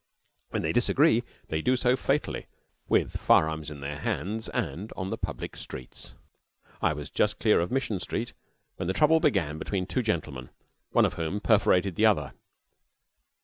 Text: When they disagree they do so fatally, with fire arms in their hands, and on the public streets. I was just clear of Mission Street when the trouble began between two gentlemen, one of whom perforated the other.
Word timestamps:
When 0.49 0.63
they 0.63 0.73
disagree 0.73 1.23
they 1.49 1.61
do 1.61 1.75
so 1.75 1.95
fatally, 1.95 2.47
with 2.89 3.17
fire 3.19 3.47
arms 3.47 3.69
in 3.69 3.81
their 3.81 3.99
hands, 3.99 4.49
and 4.49 4.91
on 4.97 5.11
the 5.11 5.15
public 5.19 5.55
streets. 5.55 6.15
I 6.81 6.91
was 6.91 7.11
just 7.11 7.37
clear 7.37 7.59
of 7.59 7.69
Mission 7.69 7.99
Street 7.99 8.33
when 8.77 8.87
the 8.87 8.93
trouble 8.95 9.19
began 9.19 9.59
between 9.59 9.85
two 9.85 10.01
gentlemen, 10.01 10.49
one 10.89 11.05
of 11.05 11.13
whom 11.13 11.39
perforated 11.39 11.97
the 11.97 12.07
other. 12.07 12.33